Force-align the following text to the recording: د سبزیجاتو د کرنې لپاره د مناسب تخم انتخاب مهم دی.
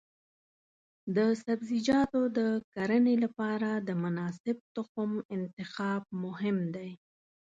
د 1.15 1.17
سبزیجاتو 1.43 2.21
د 2.37 2.39
کرنې 2.73 3.15
لپاره 3.23 3.69
د 3.87 3.89
مناسب 4.03 4.57
تخم 4.75 5.11
انتخاب 5.35 6.03
مهم 6.25 6.57
دی. 6.75 6.91